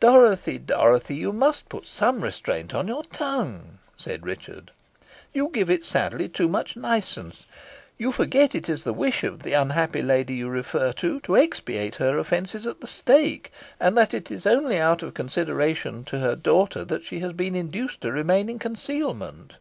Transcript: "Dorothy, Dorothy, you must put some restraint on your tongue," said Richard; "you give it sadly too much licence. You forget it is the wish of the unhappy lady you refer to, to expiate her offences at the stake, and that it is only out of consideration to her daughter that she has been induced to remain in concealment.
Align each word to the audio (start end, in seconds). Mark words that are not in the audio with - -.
"Dorothy, 0.00 0.56
Dorothy, 0.56 1.16
you 1.16 1.34
must 1.34 1.68
put 1.68 1.86
some 1.86 2.22
restraint 2.22 2.72
on 2.72 2.88
your 2.88 3.02
tongue," 3.02 3.76
said 3.94 4.24
Richard; 4.24 4.70
"you 5.34 5.50
give 5.52 5.68
it 5.68 5.84
sadly 5.84 6.30
too 6.30 6.48
much 6.48 6.76
licence. 6.76 7.44
You 7.98 8.10
forget 8.10 8.54
it 8.54 8.70
is 8.70 8.84
the 8.84 8.94
wish 8.94 9.22
of 9.22 9.42
the 9.42 9.52
unhappy 9.52 10.00
lady 10.00 10.32
you 10.32 10.48
refer 10.48 10.92
to, 10.94 11.20
to 11.20 11.36
expiate 11.36 11.96
her 11.96 12.16
offences 12.16 12.66
at 12.66 12.80
the 12.80 12.86
stake, 12.86 13.52
and 13.78 13.98
that 13.98 14.14
it 14.14 14.30
is 14.30 14.46
only 14.46 14.78
out 14.78 15.02
of 15.02 15.12
consideration 15.12 16.04
to 16.04 16.20
her 16.20 16.34
daughter 16.36 16.82
that 16.82 17.02
she 17.02 17.18
has 17.20 17.32
been 17.34 17.54
induced 17.54 18.00
to 18.00 18.10
remain 18.12 18.48
in 18.48 18.58
concealment. 18.58 19.58